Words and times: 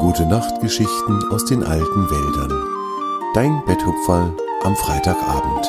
Gute 0.00 0.26
Nachtgeschichten 0.26 1.24
aus 1.32 1.44
den 1.44 1.64
alten 1.64 2.08
Wäldern. 2.08 2.52
Dein 3.34 3.64
Betthupferl 3.66 4.32
am 4.62 4.76
Freitagabend. 4.76 5.66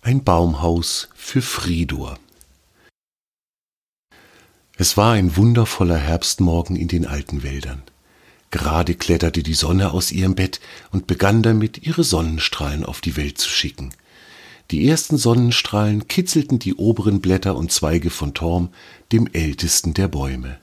Ein 0.00 0.24
Baumhaus 0.24 1.10
für 1.14 1.42
Fridor. 1.42 2.18
Es 4.78 4.96
war 4.96 5.12
ein 5.12 5.36
wundervoller 5.36 5.98
Herbstmorgen 5.98 6.76
in 6.76 6.88
den 6.88 7.06
alten 7.06 7.42
Wäldern. 7.42 7.82
Gerade 8.50 8.94
kletterte 8.94 9.42
die 9.42 9.52
Sonne 9.52 9.90
aus 9.90 10.12
ihrem 10.12 10.34
Bett 10.34 10.60
und 10.92 11.06
begann 11.06 11.42
damit, 11.42 11.86
ihre 11.86 12.04
Sonnenstrahlen 12.04 12.86
auf 12.86 13.02
die 13.02 13.16
Welt 13.18 13.36
zu 13.36 13.50
schicken. 13.50 13.92
Die 14.70 14.88
ersten 14.88 15.16
Sonnenstrahlen 15.16 16.06
kitzelten 16.06 16.60
die 16.60 16.74
oberen 16.74 17.20
Blätter 17.20 17.56
und 17.56 17.72
Zweige 17.72 18.08
von 18.08 18.34
Torm, 18.34 18.68
dem 19.10 19.28
ältesten 19.32 19.94
der 19.94 20.06
Bäume. 20.06 20.58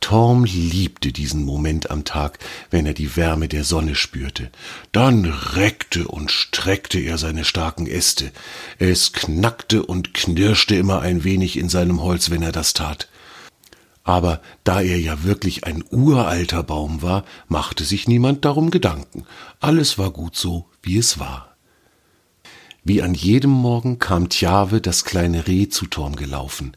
Torm 0.00 0.44
liebte 0.44 1.12
diesen 1.12 1.42
Moment 1.42 1.90
am 1.90 2.04
Tag, 2.04 2.38
wenn 2.70 2.84
er 2.84 2.92
die 2.92 3.16
Wärme 3.16 3.48
der 3.48 3.64
Sonne 3.64 3.94
spürte. 3.94 4.50
Dann 4.92 5.24
reckte 5.24 6.06
und 6.06 6.30
streckte 6.30 7.00
er 7.00 7.16
seine 7.16 7.46
starken 7.46 7.86
Äste. 7.86 8.30
Es 8.78 9.14
knackte 9.14 9.82
und 9.82 10.12
knirschte 10.12 10.76
immer 10.76 11.00
ein 11.00 11.24
wenig 11.24 11.56
in 11.56 11.70
seinem 11.70 12.02
Holz, 12.02 12.28
wenn 12.28 12.42
er 12.42 12.52
das 12.52 12.74
tat. 12.74 13.08
Aber 14.04 14.42
da 14.62 14.82
er 14.82 15.00
ja 15.00 15.24
wirklich 15.24 15.64
ein 15.64 15.82
uralter 15.90 16.62
Baum 16.62 17.00
war, 17.00 17.24
machte 17.48 17.82
sich 17.82 18.06
niemand 18.06 18.44
darum 18.44 18.70
Gedanken. 18.70 19.24
Alles 19.58 19.96
war 19.96 20.10
gut 20.10 20.36
so, 20.36 20.66
wie 20.82 20.98
es 20.98 21.18
war. 21.18 21.55
Wie 22.88 23.02
an 23.02 23.14
jedem 23.14 23.50
Morgen 23.50 23.98
kam 23.98 24.28
Tjave, 24.28 24.80
das 24.80 25.04
kleine 25.04 25.48
Reh, 25.48 25.68
zu 25.68 25.86
Torm 25.86 26.14
gelaufen. 26.14 26.76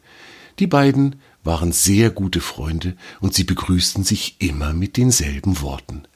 Die 0.57 0.65
beiden 0.65 1.17
waren 1.43 1.71
sehr 1.71 2.09
gute 2.09 2.41
Freunde 2.41 2.97
und 3.19 3.35
sie 3.35 3.43
begrüßten 3.43 4.03
sich 4.03 4.37
immer 4.39 4.73
mit 4.73 4.97
denselben 4.97 5.61
Worten. 5.61 6.07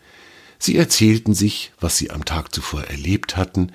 Sie 0.57 0.77
erzählten 0.77 1.35
sich, 1.35 1.73
was 1.79 1.95
sie 1.95 2.09
am 2.09 2.25
Tag 2.25 2.55
zuvor 2.55 2.85
erlebt 2.85 3.37
hatten, 3.37 3.71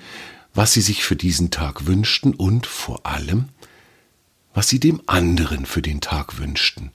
was 0.53 0.73
sie 0.73 0.81
sich 0.81 1.05
für 1.05 1.15
diesen 1.15 1.51
Tag 1.51 1.87
wünschten 1.87 2.33
und 2.33 2.67
vor 2.67 3.05
allem, 3.05 3.45
was 4.53 4.67
sie 4.67 4.81
dem 4.81 5.01
anderen 5.05 5.65
für 5.65 5.81
den 5.81 6.01
Tag 6.01 6.37
wünschten. 6.37 6.91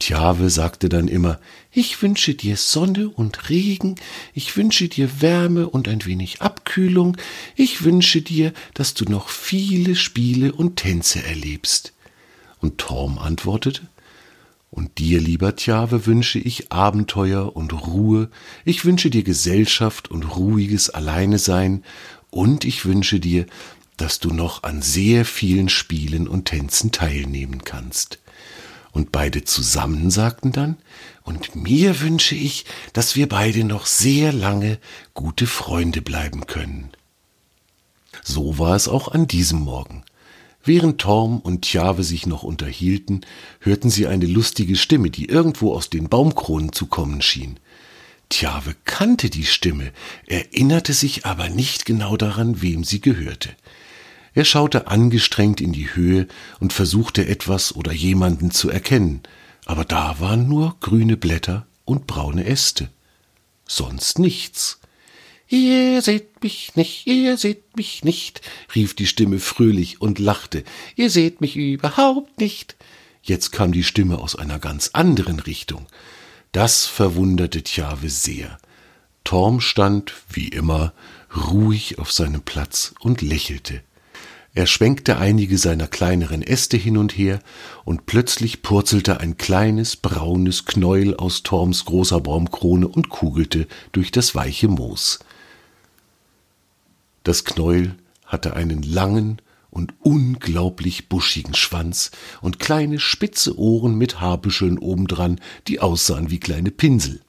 Tjave 0.00 0.50
sagte 0.50 0.90
dann 0.90 1.08
immer, 1.08 1.40
ich 1.72 2.02
wünsche 2.02 2.34
dir 2.34 2.58
Sonne 2.58 3.08
und 3.08 3.48
Regen, 3.48 3.94
ich 4.34 4.54
wünsche 4.54 4.88
dir 4.88 5.22
Wärme 5.22 5.66
und 5.66 5.88
ein 5.88 6.04
wenig 6.04 6.42
Abkühlung, 6.42 6.59
ich 7.56 7.84
wünsche 7.84 8.22
dir, 8.22 8.52
dass 8.74 8.94
du 8.94 9.04
noch 9.04 9.28
viele 9.28 9.96
Spiele 9.96 10.52
und 10.52 10.76
Tänze 10.76 11.22
erlebst. 11.24 11.92
Und 12.60 12.78
Torm 12.78 13.18
antwortete, 13.18 13.82
und 14.70 14.98
dir, 14.98 15.20
lieber 15.20 15.56
Tjave, 15.56 16.06
wünsche 16.06 16.38
ich 16.38 16.70
Abenteuer 16.70 17.56
und 17.56 17.72
Ruhe, 17.72 18.30
ich 18.64 18.84
wünsche 18.84 19.10
dir 19.10 19.24
Gesellschaft 19.24 20.10
und 20.10 20.36
ruhiges 20.36 20.90
Alleinesein, 20.90 21.82
und 22.30 22.64
ich 22.64 22.84
wünsche 22.84 23.18
dir, 23.18 23.46
dass 23.96 24.20
du 24.20 24.30
noch 24.30 24.62
an 24.62 24.80
sehr 24.82 25.24
vielen 25.24 25.68
Spielen 25.68 26.28
und 26.28 26.44
Tänzen 26.44 26.92
teilnehmen 26.92 27.64
kannst. 27.64 28.20
Und 28.92 29.12
beide 29.12 29.44
zusammen 29.44 30.10
sagten 30.10 30.52
dann, 30.52 30.76
und 31.22 31.54
mir 31.54 32.00
wünsche 32.00 32.34
ich, 32.34 32.64
dass 32.92 33.14
wir 33.14 33.28
beide 33.28 33.64
noch 33.64 33.86
sehr 33.86 34.32
lange 34.32 34.78
gute 35.14 35.46
Freunde 35.46 36.02
bleiben 36.02 36.46
können. 36.46 36.90
So 38.24 38.58
war 38.58 38.74
es 38.74 38.88
auch 38.88 39.08
an 39.08 39.28
diesem 39.28 39.60
Morgen. 39.60 40.02
Während 40.62 41.00
Torm 41.00 41.38
und 41.38 41.62
Tjave 41.62 42.02
sich 42.02 42.26
noch 42.26 42.42
unterhielten, 42.42 43.24
hörten 43.60 43.88
sie 43.90 44.06
eine 44.06 44.26
lustige 44.26 44.76
Stimme, 44.76 45.10
die 45.10 45.26
irgendwo 45.26 45.74
aus 45.74 45.88
den 45.88 46.08
Baumkronen 46.08 46.72
zu 46.72 46.86
kommen 46.86 47.22
schien. 47.22 47.58
Tjave 48.28 48.76
kannte 48.84 49.30
die 49.30 49.46
Stimme, 49.46 49.92
erinnerte 50.26 50.92
sich 50.92 51.24
aber 51.24 51.48
nicht 51.48 51.86
genau 51.86 52.16
daran, 52.16 52.60
wem 52.60 52.84
sie 52.84 53.00
gehörte. 53.00 53.50
Er 54.34 54.44
schaute 54.44 54.86
angestrengt 54.86 55.60
in 55.60 55.72
die 55.72 55.94
Höhe 55.94 56.28
und 56.60 56.72
versuchte 56.72 57.26
etwas 57.26 57.74
oder 57.74 57.92
jemanden 57.92 58.50
zu 58.50 58.70
erkennen, 58.70 59.22
aber 59.66 59.84
da 59.84 60.20
waren 60.20 60.48
nur 60.48 60.76
grüne 60.80 61.16
Blätter 61.16 61.66
und 61.84 62.06
braune 62.06 62.44
Äste. 62.44 62.88
Sonst 63.66 64.18
nichts. 64.18 64.80
Ihr 65.48 66.00
seht 66.00 66.42
mich 66.44 66.76
nicht, 66.76 67.08
ihr 67.08 67.36
seht 67.36 67.76
mich 67.76 68.04
nicht, 68.04 68.40
rief 68.74 68.94
die 68.94 69.08
Stimme 69.08 69.40
fröhlich 69.40 70.00
und 70.00 70.20
lachte. 70.20 70.62
Ihr 70.94 71.10
seht 71.10 71.40
mich 71.40 71.56
überhaupt 71.56 72.38
nicht. 72.38 72.76
Jetzt 73.22 73.50
kam 73.50 73.72
die 73.72 73.82
Stimme 73.82 74.18
aus 74.18 74.36
einer 74.36 74.60
ganz 74.60 74.90
anderen 74.92 75.40
Richtung. 75.40 75.86
Das 76.52 76.86
verwunderte 76.86 77.62
Tjave 77.62 78.08
sehr. 78.10 78.58
Torm 79.24 79.60
stand, 79.60 80.14
wie 80.30 80.48
immer, 80.48 80.92
ruhig 81.36 81.98
auf 81.98 82.12
seinem 82.12 82.42
Platz 82.42 82.94
und 83.00 83.20
lächelte. 83.20 83.82
Er 84.52 84.66
schwenkte 84.66 85.18
einige 85.18 85.58
seiner 85.58 85.86
kleineren 85.86 86.42
Äste 86.42 86.76
hin 86.76 86.96
und 86.96 87.16
her, 87.16 87.40
und 87.84 88.06
plötzlich 88.06 88.62
purzelte 88.62 89.20
ein 89.20 89.36
kleines 89.36 89.96
braunes 89.96 90.64
Knäuel 90.64 91.16
aus 91.16 91.44
Torms 91.44 91.84
großer 91.84 92.20
Baumkrone 92.20 92.88
und 92.88 93.10
kugelte 93.10 93.68
durch 93.92 94.10
das 94.10 94.34
weiche 94.34 94.66
Moos. 94.66 95.20
Das 97.22 97.44
Knäuel 97.44 97.94
hatte 98.26 98.54
einen 98.54 98.82
langen 98.82 99.40
und 99.70 99.94
unglaublich 100.00 101.08
buschigen 101.08 101.54
Schwanz 101.54 102.10
und 102.40 102.58
kleine 102.58 102.98
spitze 102.98 103.56
Ohren 103.56 103.94
mit 103.94 104.20
Haarbüscheln 104.20 104.78
obendran, 104.78 105.40
die 105.68 105.78
aussahen 105.78 106.30
wie 106.30 106.40
kleine 106.40 106.72
Pinsel. 106.72 107.20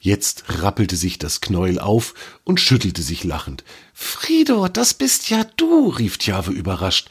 Jetzt 0.00 0.44
rappelte 0.48 0.96
sich 0.96 1.18
das 1.18 1.40
Knäuel 1.40 1.78
auf 1.78 2.14
und 2.44 2.60
schüttelte 2.60 3.02
sich 3.02 3.22
lachend. 3.24 3.64
Fridor, 3.92 4.68
das 4.68 4.94
bist 4.94 5.28
ja 5.28 5.44
du, 5.56 5.88
rief 5.88 6.16
Tjave 6.16 6.52
überrascht. 6.52 7.08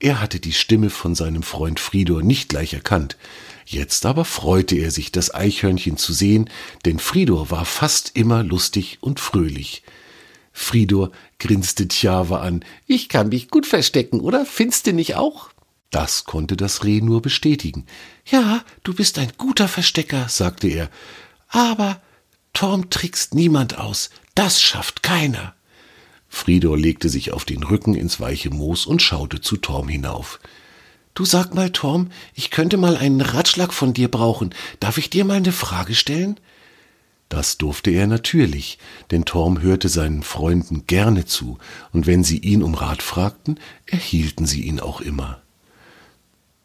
Er 0.00 0.20
hatte 0.20 0.40
die 0.40 0.52
Stimme 0.52 0.90
von 0.90 1.14
seinem 1.14 1.42
Freund 1.42 1.78
Fridor 1.78 2.22
nicht 2.22 2.48
gleich 2.48 2.74
erkannt. 2.74 3.16
Jetzt 3.64 4.04
aber 4.04 4.24
freute 4.24 4.74
er 4.74 4.90
sich, 4.90 5.12
das 5.12 5.32
Eichhörnchen 5.32 5.96
zu 5.96 6.12
sehen, 6.12 6.50
denn 6.84 6.98
Fridor 6.98 7.50
war 7.50 7.64
fast 7.64 8.10
immer 8.14 8.42
lustig 8.42 8.98
und 9.00 9.20
fröhlich. 9.20 9.82
Fridor 10.52 11.10
grinste 11.38 11.88
Tjave 11.88 12.40
an. 12.40 12.64
Ich 12.86 13.08
kann 13.08 13.28
mich 13.28 13.48
gut 13.48 13.66
verstecken, 13.66 14.20
oder? 14.20 14.44
Findest 14.44 14.86
du 14.86 14.92
nicht 14.92 15.14
auch? 15.14 15.50
Das 15.90 16.24
konnte 16.24 16.56
das 16.56 16.84
Reh 16.84 17.00
nur 17.00 17.22
bestätigen. 17.22 17.86
Ja, 18.26 18.64
du 18.82 18.94
bist 18.94 19.18
ein 19.18 19.32
guter 19.38 19.68
Verstecker, 19.68 20.28
sagte 20.28 20.68
er. 20.68 20.90
Aber 21.48 22.02
Torm 22.54 22.88
trickst 22.88 23.34
niemand 23.34 23.78
aus, 23.78 24.10
das 24.34 24.62
schafft 24.62 25.02
keiner. 25.02 25.54
Fridor 26.28 26.78
legte 26.78 27.08
sich 27.08 27.32
auf 27.32 27.44
den 27.44 27.62
Rücken 27.62 27.94
ins 27.94 28.18
weiche 28.20 28.50
Moos 28.50 28.86
und 28.86 29.02
schaute 29.02 29.40
zu 29.40 29.56
Torm 29.56 29.88
hinauf. 29.88 30.40
Du 31.14 31.24
sag 31.24 31.54
mal, 31.54 31.70
Torm, 31.70 32.10
ich 32.34 32.50
könnte 32.50 32.76
mal 32.76 32.96
einen 32.96 33.20
Ratschlag 33.20 33.72
von 33.72 33.92
dir 33.92 34.10
brauchen. 34.10 34.52
Darf 34.80 34.98
ich 34.98 35.10
dir 35.10 35.24
mal 35.24 35.36
eine 35.36 35.52
Frage 35.52 35.94
stellen? 35.94 36.40
Das 37.28 37.56
durfte 37.56 37.90
er 37.90 38.06
natürlich, 38.06 38.78
denn 39.10 39.24
Torm 39.24 39.60
hörte 39.60 39.88
seinen 39.88 40.22
Freunden 40.22 40.86
gerne 40.86 41.24
zu, 41.24 41.58
und 41.92 42.06
wenn 42.06 42.24
sie 42.24 42.38
ihn 42.38 42.62
um 42.62 42.74
Rat 42.74 43.02
fragten, 43.02 43.60
erhielten 43.86 44.46
sie 44.46 44.62
ihn 44.62 44.80
auch 44.80 45.00
immer. 45.00 45.43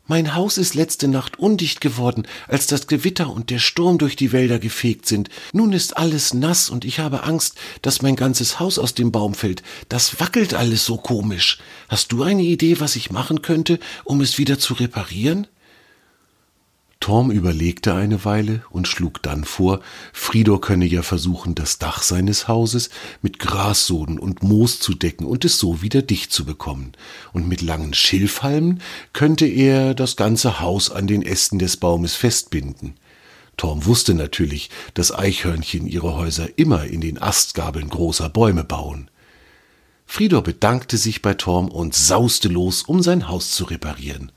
Mein 0.10 0.34
Haus 0.34 0.58
ist 0.58 0.74
letzte 0.74 1.08
Nacht 1.08 1.38
undicht 1.38 1.82
geworden, 1.82 2.28
als 2.48 2.66
das 2.66 2.88
Gewitter 2.88 3.30
und 3.30 3.52
der 3.52 3.60
Sturm 3.60 4.00
durch 4.00 4.16
die 4.16 4.32
Wälder 4.32 4.58
gefegt 4.58 5.06
sind. 5.06 5.30
Nun 5.54 5.72
ist 5.72 5.98
alles 5.98 6.34
nass 6.34 6.72
und 6.72 6.84
ich 6.84 6.98
habe 6.98 7.26
Angst, 7.26 7.60
dass 7.84 8.02
mein 8.02 8.16
ganzes 8.16 8.60
Haus 8.60 8.80
aus 8.80 8.96
dem 8.96 9.12
Baum 9.12 9.36
fällt. 9.36 9.62
Das 9.88 10.20
wackelt 10.20 10.56
alles 10.56 10.84
so 10.84 10.98
komisch. 10.98 11.60
Hast 11.90 12.12
du 12.12 12.24
eine 12.24 12.42
Idee, 12.42 12.80
was 12.80 12.96
ich 12.96 13.12
machen 13.12 13.44
könnte, 13.44 13.78
um 14.04 14.22
es 14.22 14.40
wieder 14.40 14.58
zu 14.58 14.74
reparieren? 14.74 15.46
Torm 17.00 17.32
überlegte 17.32 17.94
eine 17.94 18.26
Weile 18.26 18.62
und 18.72 18.86
schlug 18.86 19.24
dann 19.24 19.46
vor, 19.46 19.80
Fridor 20.12 20.60
könne 20.60 20.86
ja 20.86 21.02
versuchen, 21.02 21.56
das 21.56 21.80
Dach 21.80 22.04
seines 22.04 22.50
Hauses 22.50 22.90
mit 23.22 23.40
Grassoden 23.40 24.20
und 24.20 24.44
Moos 24.44 24.82
zu 24.82 24.94
decken 24.94 25.26
und 25.26 25.46
es 25.46 25.58
so 25.60 25.82
wieder 25.82 26.02
dicht 26.02 26.34
zu 26.34 26.44
bekommen. 26.44 26.92
Und 27.32 27.48
mit 27.48 27.62
langen 27.62 27.94
Schilfhalmen 27.94 28.82
könnte 29.14 29.46
er 29.46 29.96
das 29.96 30.18
ganze 30.18 30.60
Haus 30.60 30.92
an 30.92 31.08
den 31.08 31.22
Ästen 31.22 31.58
des 31.58 31.78
Baumes 31.78 32.16
festbinden. 32.16 32.96
Torm 33.56 33.86
wusste 33.86 34.14
natürlich, 34.14 34.70
dass 34.94 35.14
Eichhörnchen 35.14 35.88
ihre 35.88 36.16
Häuser 36.16 36.58
immer 36.58 36.84
in 36.86 37.00
den 37.00 37.22
Astgabeln 37.22 37.90
großer 37.90 38.28
Bäume 38.28 38.66
bauen. 38.66 39.10
Fridor 40.06 40.44
bedankte 40.44 40.98
sich 40.98 41.22
bei 41.22 41.34
Torm 41.34 41.70
und 41.70 41.96
sauste 41.96 42.50
los, 42.50 42.84
um 42.84 43.02
sein 43.02 43.30
Haus 43.30 43.52
zu 43.52 43.64
reparieren. 43.64 44.34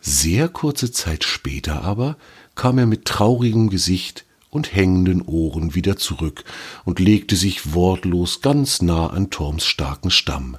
Sehr 0.00 0.48
kurze 0.48 0.92
Zeit 0.92 1.24
später 1.24 1.82
aber 1.82 2.16
kam 2.54 2.78
er 2.78 2.86
mit 2.86 3.04
traurigem 3.04 3.70
Gesicht 3.70 4.24
und 4.50 4.74
hängenden 4.74 5.22
Ohren 5.22 5.74
wieder 5.74 5.96
zurück 5.96 6.44
und 6.84 6.98
legte 6.98 7.36
sich 7.36 7.74
wortlos 7.74 8.40
ganz 8.40 8.80
nah 8.82 9.08
an 9.08 9.30
Torms 9.30 9.64
starken 9.64 10.10
Stamm. 10.10 10.56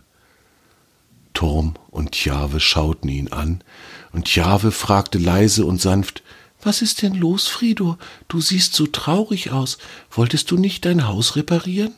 Torm 1.34 1.76
und 1.90 2.12
Tjave 2.12 2.60
schauten 2.60 3.10
ihn 3.10 3.30
an, 3.30 3.64
und 4.12 4.26
Tjave 4.26 4.72
fragte 4.72 5.18
leise 5.18 5.66
und 5.66 5.80
sanft, 5.80 6.24
was 6.62 6.82
ist 6.82 7.02
denn 7.02 7.16
los, 7.16 7.48
Fridor? 7.48 7.98
Du 8.28 8.42
siehst 8.42 8.74
so 8.74 8.86
traurig 8.86 9.52
aus. 9.52 9.78
Wolltest 10.12 10.52
du 10.52 10.58
nicht 10.58 10.84
dein 10.84 11.08
Haus 11.08 11.38
reparieren? 11.38 11.94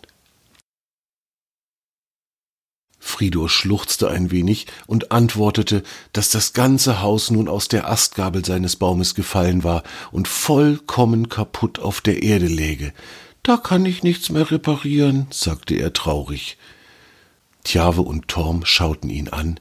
Fridor 3.12 3.50
schluchzte 3.50 4.10
ein 4.10 4.32
wenig 4.32 4.68
und 4.88 5.12
antwortete, 5.12 5.84
dass 6.14 6.30
das 6.30 6.54
ganze 6.54 7.02
Haus 7.02 7.30
nun 7.30 7.48
aus 7.48 7.68
der 7.68 7.90
Astgabel 7.90 8.44
seines 8.44 8.78
Baumes 8.78 9.14
gefallen 9.14 9.64
war 9.64 9.84
und 10.12 10.28
vollkommen 10.28 11.30
kaputt 11.30 11.80
auf 11.80 12.02
der 12.02 12.24
Erde 12.24 12.48
läge. 12.48 12.94
Da 13.44 13.58
kann 13.58 13.86
ich 13.86 14.02
nichts 14.02 14.30
mehr 14.30 14.50
reparieren, 14.50 15.28
sagte 15.30 15.76
er 15.76 15.94
traurig. 15.94 16.58
Tjave 17.64 18.02
und 18.02 18.28
Torm 18.28 18.66
schauten 18.66 19.10
ihn 19.10 19.28
an, 19.28 19.60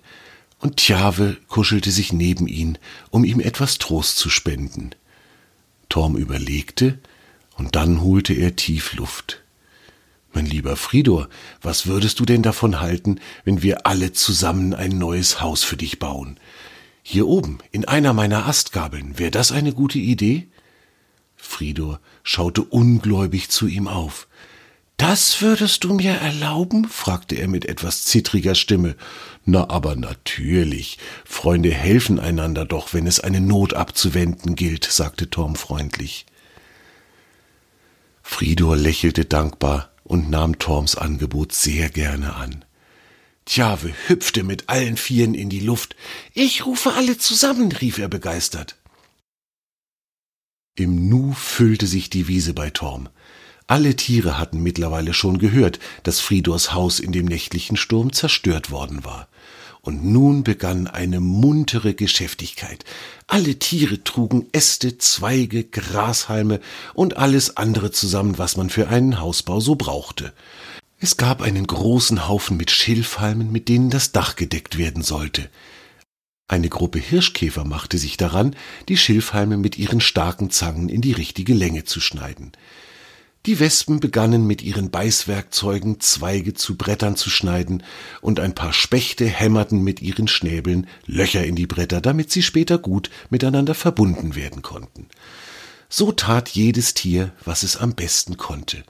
und 0.60 0.76
Tjave 0.76 1.36
kuschelte 1.48 1.90
sich 1.90 2.12
neben 2.12 2.46
ihn, 2.46 2.78
um 3.10 3.24
ihm 3.24 3.40
etwas 3.40 3.78
Trost 3.78 4.16
zu 4.16 4.30
spenden. 4.30 4.90
Torm 5.88 6.16
überlegte, 6.16 6.98
und 7.56 7.74
dann 7.76 8.00
holte 8.00 8.32
er 8.32 8.56
tief 8.56 8.94
Luft. 8.94 9.39
Mein 10.32 10.46
lieber 10.46 10.76
Fridor, 10.76 11.28
was 11.60 11.86
würdest 11.86 12.20
du 12.20 12.24
denn 12.24 12.42
davon 12.42 12.80
halten, 12.80 13.20
wenn 13.44 13.62
wir 13.62 13.86
alle 13.86 14.12
zusammen 14.12 14.74
ein 14.74 14.96
neues 14.96 15.40
Haus 15.40 15.64
für 15.64 15.76
dich 15.76 15.98
bauen? 15.98 16.38
Hier 17.02 17.26
oben, 17.26 17.58
in 17.72 17.84
einer 17.84 18.12
meiner 18.12 18.46
Astgabeln, 18.46 19.18
wäre 19.18 19.32
das 19.32 19.50
eine 19.50 19.72
gute 19.72 19.98
Idee? 19.98 20.48
Fridor 21.36 22.00
schaute 22.22 22.62
ungläubig 22.62 23.48
zu 23.48 23.66
ihm 23.66 23.88
auf. 23.88 24.28
Das 24.96 25.40
würdest 25.40 25.82
du 25.84 25.94
mir 25.94 26.12
erlauben? 26.12 26.86
fragte 26.86 27.34
er 27.34 27.48
mit 27.48 27.64
etwas 27.64 28.04
zittriger 28.04 28.54
Stimme. 28.54 28.96
Na, 29.46 29.70
aber 29.70 29.96
natürlich. 29.96 30.98
Freunde 31.24 31.70
helfen 31.70 32.20
einander 32.20 32.66
doch, 32.66 32.92
wenn 32.92 33.06
es 33.06 33.18
eine 33.18 33.40
Not 33.40 33.72
abzuwenden 33.72 34.56
gilt, 34.56 34.84
sagte 34.84 35.30
Tom 35.30 35.56
freundlich. 35.56 36.26
Fridor 38.22 38.76
lächelte 38.76 39.24
dankbar 39.24 39.89
und 40.10 40.28
nahm 40.28 40.58
Torms 40.58 40.96
Angebot 40.96 41.52
sehr 41.52 41.88
gerne 41.88 42.34
an. 42.34 42.64
Tjave 43.46 43.94
hüpfte 44.08 44.42
mit 44.42 44.68
allen 44.68 44.96
Vieren 44.96 45.34
in 45.34 45.50
die 45.50 45.60
Luft. 45.60 45.94
Ich 46.34 46.66
rufe 46.66 46.94
alle 46.94 47.16
zusammen, 47.16 47.70
rief 47.70 47.98
er 47.98 48.08
begeistert. 48.08 48.76
Im 50.74 51.08
Nu 51.08 51.32
füllte 51.32 51.86
sich 51.86 52.10
die 52.10 52.26
Wiese 52.26 52.54
bei 52.54 52.70
Torm. 52.70 53.08
Alle 53.68 53.94
Tiere 53.94 54.36
hatten 54.36 54.60
mittlerweile 54.64 55.14
schon 55.14 55.38
gehört, 55.38 55.78
dass 56.02 56.18
Fridors 56.18 56.74
Haus 56.74 56.98
in 56.98 57.12
dem 57.12 57.26
nächtlichen 57.26 57.76
Sturm 57.76 58.12
zerstört 58.12 58.72
worden 58.72 59.04
war. 59.04 59.28
Und 59.82 60.04
nun 60.04 60.44
begann 60.44 60.86
eine 60.86 61.20
muntere 61.20 61.94
Geschäftigkeit. 61.94 62.84
Alle 63.26 63.58
Tiere 63.58 64.04
trugen 64.04 64.46
Äste, 64.52 64.98
Zweige, 64.98 65.64
Grashalme 65.64 66.60
und 66.92 67.16
alles 67.16 67.56
andere 67.56 67.90
zusammen, 67.90 68.36
was 68.36 68.56
man 68.56 68.68
für 68.68 68.88
einen 68.88 69.20
Hausbau 69.20 69.60
so 69.60 69.76
brauchte. 69.76 70.34
Es 70.98 71.16
gab 71.16 71.40
einen 71.40 71.66
großen 71.66 72.28
Haufen 72.28 72.58
mit 72.58 72.70
Schilfhalmen, 72.70 73.50
mit 73.50 73.70
denen 73.70 73.88
das 73.88 74.12
Dach 74.12 74.36
gedeckt 74.36 74.76
werden 74.76 75.02
sollte. 75.02 75.48
Eine 76.46 76.68
Gruppe 76.68 76.98
Hirschkäfer 76.98 77.64
machte 77.64 77.96
sich 77.96 78.18
daran, 78.18 78.56
die 78.88 78.98
Schilfhalme 78.98 79.56
mit 79.56 79.78
ihren 79.78 80.00
starken 80.00 80.50
Zangen 80.50 80.90
in 80.90 81.00
die 81.00 81.12
richtige 81.12 81.54
Länge 81.54 81.84
zu 81.84 82.00
schneiden. 82.00 82.52
Die 83.46 83.58
Wespen 83.58 84.00
begannen 84.00 84.46
mit 84.46 84.60
ihren 84.60 84.90
Beißwerkzeugen 84.90 85.98
Zweige 86.00 86.52
zu 86.52 86.76
Brettern 86.76 87.16
zu 87.16 87.30
schneiden, 87.30 87.82
und 88.20 88.38
ein 88.38 88.54
paar 88.54 88.74
Spechte 88.74 89.24
hämmerten 89.24 89.82
mit 89.82 90.02
ihren 90.02 90.28
Schnäbeln 90.28 90.86
Löcher 91.06 91.44
in 91.44 91.56
die 91.56 91.66
Bretter, 91.66 92.02
damit 92.02 92.30
sie 92.30 92.42
später 92.42 92.76
gut 92.76 93.08
miteinander 93.30 93.74
verbunden 93.74 94.34
werden 94.34 94.60
konnten. 94.60 95.08
So 95.88 96.12
tat 96.12 96.50
jedes 96.50 96.92
Tier, 96.92 97.32
was 97.42 97.62
es 97.62 97.78
am 97.78 97.94
besten 97.94 98.36
konnte. 98.36 98.84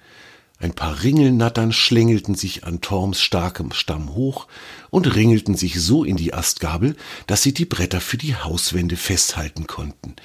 Ein 0.62 0.74
paar 0.74 1.02
Ringelnattern 1.02 1.72
schlängelten 1.72 2.34
sich 2.34 2.64
an 2.64 2.82
Torms 2.82 3.18
starkem 3.22 3.72
Stamm 3.72 4.14
hoch 4.14 4.46
und 4.90 5.14
ringelten 5.14 5.54
sich 5.56 5.80
so 5.80 6.04
in 6.04 6.18
die 6.18 6.34
Astgabel, 6.34 6.96
dass 7.26 7.42
sie 7.42 7.54
die 7.54 7.64
Bretter 7.64 8.02
für 8.02 8.18
die 8.18 8.36
Hauswände 8.36 8.96
festhalten 8.96 9.66
konnten. 9.66 10.16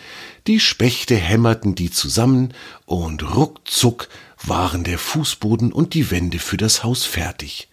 Die 0.46 0.60
Spechte 0.60 1.16
hämmerten 1.16 1.74
die 1.74 1.90
zusammen 1.90 2.54
und 2.86 3.24
ruckzuck 3.34 4.10
waren 4.44 4.84
der 4.84 5.00
Fußboden 5.00 5.72
und 5.72 5.94
die 5.94 6.12
Wände 6.12 6.40
für 6.40 6.58
das 6.58 6.84
Haus 6.84 7.06
fertig. 7.06 7.70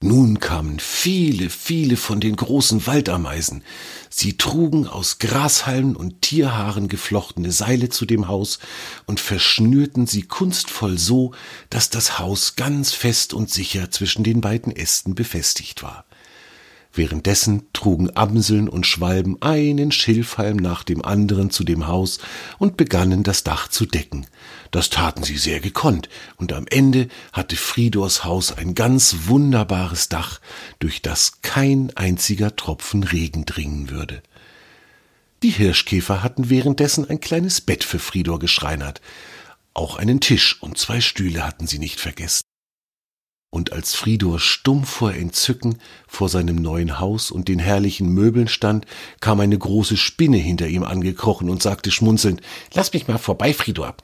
Nun 0.00 0.38
kamen 0.38 0.78
viele, 0.78 1.50
viele 1.50 1.96
von 1.96 2.20
den 2.20 2.36
großen 2.36 2.86
Waldameisen. 2.86 3.64
Sie 4.08 4.38
trugen 4.38 4.86
aus 4.86 5.18
Grashalmen 5.18 5.96
und 5.96 6.22
Tierhaaren 6.22 6.86
geflochtene 6.86 7.50
Seile 7.50 7.88
zu 7.88 8.06
dem 8.06 8.28
Haus 8.28 8.60
und 9.06 9.18
verschnürten 9.18 10.06
sie 10.06 10.22
kunstvoll 10.22 10.98
so, 10.98 11.32
dass 11.68 11.90
das 11.90 12.20
Haus 12.20 12.54
ganz 12.54 12.92
fest 12.92 13.34
und 13.34 13.50
sicher 13.50 13.90
zwischen 13.90 14.22
den 14.22 14.40
beiden 14.40 14.70
Ästen 14.70 15.16
befestigt 15.16 15.82
war. 15.82 16.07
Währenddessen 16.92 17.68
trugen 17.72 18.16
Amseln 18.16 18.68
und 18.68 18.86
Schwalben 18.86 19.40
einen 19.42 19.92
Schilfhalm 19.92 20.56
nach 20.56 20.82
dem 20.82 21.04
anderen 21.04 21.50
zu 21.50 21.62
dem 21.62 21.86
Haus 21.86 22.18
und 22.58 22.76
begannen 22.76 23.22
das 23.22 23.44
Dach 23.44 23.68
zu 23.68 23.86
decken. 23.86 24.26
Das 24.70 24.90
taten 24.90 25.22
sie 25.22 25.36
sehr 25.36 25.60
gekonnt, 25.60 26.08
und 26.36 26.52
am 26.52 26.66
Ende 26.68 27.08
hatte 27.32 27.56
Fridors 27.56 28.24
Haus 28.24 28.52
ein 28.52 28.74
ganz 28.74 29.16
wunderbares 29.26 30.08
Dach, 30.08 30.40
durch 30.78 31.02
das 31.02 31.40
kein 31.42 31.94
einziger 31.96 32.56
Tropfen 32.56 33.04
Regen 33.04 33.44
dringen 33.44 33.90
würde. 33.90 34.22
Die 35.42 35.50
Hirschkäfer 35.50 36.22
hatten 36.22 36.50
währenddessen 36.50 37.08
ein 37.08 37.20
kleines 37.20 37.60
Bett 37.60 37.84
für 37.84 38.00
Fridor 38.00 38.38
geschreinert. 38.38 39.00
Auch 39.72 39.96
einen 39.96 40.20
Tisch 40.20 40.60
und 40.60 40.78
zwei 40.78 41.00
Stühle 41.00 41.46
hatten 41.46 41.68
sie 41.68 41.78
nicht 41.78 42.00
vergessen. 42.00 42.47
Und 43.50 43.72
als 43.72 43.94
Fridor 43.94 44.40
stumm 44.40 44.84
vor 44.84 45.14
Entzücken 45.14 45.78
vor 46.06 46.28
seinem 46.28 46.56
neuen 46.56 47.00
Haus 47.00 47.30
und 47.30 47.48
den 47.48 47.58
herrlichen 47.58 48.12
Möbeln 48.12 48.48
stand, 48.48 48.86
kam 49.20 49.40
eine 49.40 49.56
große 49.56 49.96
Spinne 49.96 50.36
hinter 50.36 50.68
ihm 50.68 50.84
angekrochen 50.84 51.48
und 51.48 51.62
sagte 51.62 51.90
schmunzelnd, 51.90 52.42
Lass 52.74 52.92
mich 52.92 53.08
mal 53.08 53.18
vorbei, 53.18 53.54
Fridor. 53.54 53.94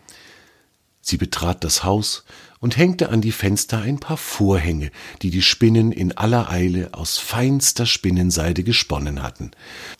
Sie 1.06 1.19
betrat 1.19 1.62
das 1.64 1.85
Haus 1.85 2.25
und 2.61 2.79
hängte 2.79 3.11
an 3.11 3.20
die 3.20 3.32
Fenster 3.32 3.83
ein 3.83 4.00
paar 4.00 4.16
Vorhänge, 4.16 4.90
die 5.21 5.28
die 5.28 5.42
Spinnen 5.42 5.92
in 5.92 6.16
aller 6.16 6.49
Eile 6.49 6.95
aus 6.95 7.19
feinster 7.19 7.85
Spinnenseide 7.85 8.64
gesponnen 8.64 9.23
hatten. 9.23 9.50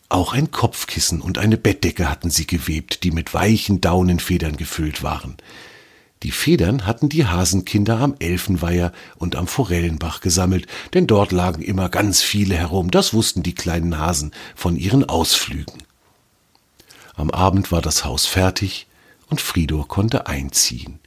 Auch 0.09 0.33
ein 0.33 0.49
Kopfkissen 0.49 1.21
und 1.21 1.37
eine 1.37 1.57
Bettdecke 1.57 2.09
hatten 2.09 2.31
sie 2.31 2.47
gewebt, 2.47 3.03
die 3.03 3.11
mit 3.11 3.35
weichen 3.35 3.81
Daunenfedern 3.81 4.57
gefüllt 4.57 5.03
waren. 5.03 5.37
Die 6.25 6.31
Federn 6.31 6.87
hatten 6.87 7.07
die 7.07 7.27
Hasenkinder 7.27 7.99
am 7.99 8.15
Elfenweiher 8.17 8.91
und 9.17 9.35
am 9.35 9.45
Forellenbach 9.45 10.21
gesammelt, 10.21 10.65
denn 10.95 11.05
dort 11.05 11.31
lagen 11.31 11.61
immer 11.61 11.87
ganz 11.87 12.23
viele 12.23 12.55
herum, 12.55 12.89
das 12.89 13.13
wussten 13.13 13.43
die 13.43 13.53
kleinen 13.53 13.99
Hasen 13.99 14.31
von 14.55 14.75
ihren 14.75 15.07
Ausflügen. 15.07 15.83
Am 17.13 17.29
Abend 17.29 17.71
war 17.71 17.83
das 17.83 18.05
Haus 18.05 18.25
fertig, 18.25 18.87
und 19.29 19.39
Fridor 19.39 19.87
konnte 19.87 20.25
einziehen. 20.25 20.97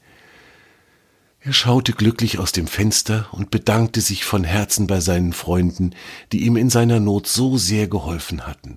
Er 1.41 1.53
schaute 1.53 1.95
glücklich 1.95 2.39
aus 2.39 2.53
dem 2.53 2.69
Fenster 2.69 3.27
und 3.33 3.51
bedankte 3.51 4.01
sich 4.01 4.25
von 4.25 4.45
Herzen 4.45 4.87
bei 4.87 5.01
seinen 5.01 5.33
Freunden, 5.33 5.97
die 6.31 6.47
ihm 6.47 6.57
in 6.57 6.71
seiner 6.71 7.01
Not 7.01 7.27
so 7.27 7.59
sehr 7.59 7.89
geholfen 7.89 8.47
hatten. 8.47 8.77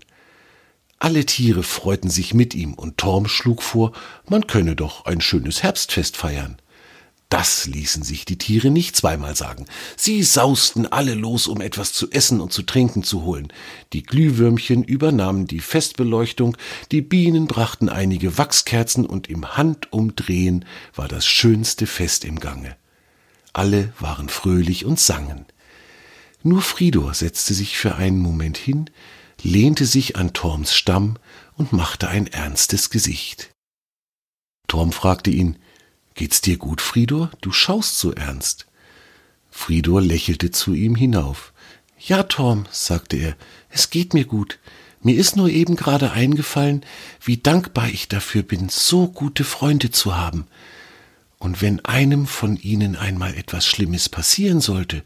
Alle 1.04 1.26
Tiere 1.26 1.64
freuten 1.64 2.12
sich 2.12 2.36
mit 2.36 2.54
ihm, 2.54 2.76
und 2.76 3.00
Torm 3.00 3.28
schlug 3.28 3.64
vor, 3.64 3.92
man 4.30 4.46
könne 4.46 4.76
doch 4.76 5.06
ein 5.06 5.20
schönes 5.20 5.64
Herbstfest 5.64 6.16
feiern. 6.16 6.62
Das 7.28 7.66
ließen 7.66 8.04
sich 8.04 8.24
die 8.24 8.38
Tiere 8.38 8.70
nicht 8.70 8.96
zweimal 8.96 9.36
sagen. 9.36 9.66
Sie 9.98 10.22
sausten 10.22 10.86
alle 10.86 11.16
los, 11.16 11.48
um 11.48 11.60
etwas 11.60 11.92
zu 11.92 12.12
essen 12.12 12.40
und 12.40 12.54
zu 12.54 12.62
trinken 12.62 13.02
zu 13.02 13.24
holen. 13.24 13.52
Die 13.94 14.04
Glühwürmchen 14.04 14.84
übernahmen 14.84 15.48
die 15.48 15.62
Festbeleuchtung, 15.62 16.56
die 16.92 17.02
Bienen 17.02 17.48
brachten 17.48 17.90
einige 17.90 18.38
Wachskerzen 18.38 19.08
und 19.08 19.28
im 19.28 19.58
Handumdrehen 19.58 20.66
war 20.94 21.08
das 21.08 21.26
schönste 21.26 21.88
Fest 21.88 22.26
im 22.26 22.40
Gange. 22.40 22.76
Alle 23.54 23.92
waren 24.00 24.30
fröhlich 24.30 24.86
und 24.86 25.00
sangen. 25.00 25.48
Nur 26.44 26.62
Fridor 26.62 27.16
setzte 27.16 27.56
sich 27.56 27.76
für 27.76 27.96
einen 27.96 28.20
Moment 28.20 28.58
hin, 28.58 28.88
lehnte 29.44 29.86
sich 29.86 30.16
an 30.16 30.34
Torms 30.34 30.74
Stamm 30.74 31.18
und 31.58 31.74
machte 31.74 32.08
ein 32.08 32.28
ernstes 32.28 32.90
Gesicht. 32.90 33.50
Torm 34.68 34.92
fragte 34.92 35.32
ihn, 35.32 35.58
Geht's 36.14 36.42
dir 36.42 36.58
gut, 36.58 36.82
Fridor? 36.82 37.32
Du 37.42 37.52
schaust 37.52 37.98
so 37.98 38.12
ernst. 38.12 38.68
Fridor 39.50 40.02
lächelte 40.02 40.52
zu 40.52 40.74
ihm 40.74 40.96
hinauf. 40.96 41.54
Ja, 42.00 42.24
Torm, 42.24 42.66
sagte 42.72 43.18
er, 43.18 43.36
es 43.70 43.90
geht 43.90 44.14
mir 44.14 44.26
gut. 44.26 44.60
Mir 45.02 45.18
ist 45.18 45.36
nur 45.36 45.50
eben 45.50 45.76
gerade 45.76 46.12
eingefallen, 46.12 46.86
wie 47.24 47.38
dankbar 47.38 47.90
ich 47.90 48.08
dafür 48.08 48.44
bin, 48.44 48.70
so 48.70 49.08
gute 49.08 49.44
Freunde 49.44 49.92
zu 49.92 50.16
haben. 50.16 50.48
Und 51.40 51.62
wenn 51.62 51.84
einem 51.86 52.28
von 52.28 52.56
ihnen 52.58 52.96
einmal 52.96 53.36
etwas 53.36 53.66
Schlimmes 53.66 54.10
passieren 54.10 54.62
sollte, 54.62 55.04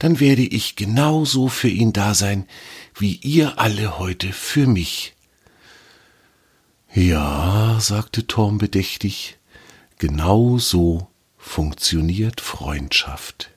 dann 0.00 0.18
werde 0.18 0.42
ich 0.42 0.76
genauso 0.76 1.48
für 1.48 1.68
ihn 1.68 1.92
da 1.92 2.14
sein, 2.14 2.46
wie 2.98 3.16
ihr 3.16 3.58
alle 3.60 3.98
heute 3.98 4.32
für 4.32 4.66
mich. 4.66 5.14
Ja, 6.92 7.76
sagte 7.80 8.26
Torm 8.26 8.58
bedächtig, 8.58 9.38
genau 9.98 10.58
so 10.58 11.06
funktioniert 11.36 12.40
Freundschaft. 12.40 13.50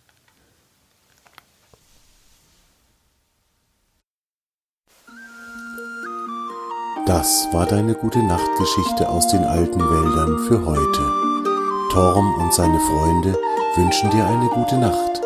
Das 7.06 7.48
war 7.54 7.66
deine 7.66 7.96
gute 7.96 8.22
Nachtgeschichte 8.22 9.08
aus 9.08 9.28
den 9.30 9.46
alten 9.46 9.80
Wäldern 9.80 10.40
für 10.48 10.66
heute. 10.66 11.90
Torm 11.92 12.34
und 12.36 12.54
seine 12.54 12.80
Freunde 12.80 13.38
wünschen 13.76 14.10
dir 14.12 14.26
eine 14.26 14.48
gute 14.48 14.78
Nacht. 14.78 15.22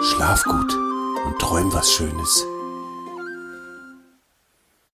Schlaf 0.00 0.44
gut 0.44 0.72
und 1.26 1.38
träum 1.40 1.72
was 1.72 1.90
Schönes. 1.90 2.46